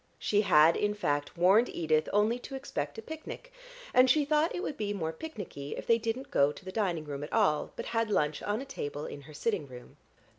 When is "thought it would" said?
4.25-4.75